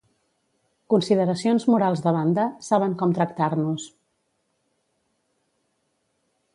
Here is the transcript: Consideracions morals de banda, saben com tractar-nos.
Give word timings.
Consideracions 0.93 1.67
morals 1.73 2.01
de 2.07 2.15
banda, 2.17 2.47
saben 2.71 2.97
com 3.03 3.15
tractar-nos. 3.19 3.87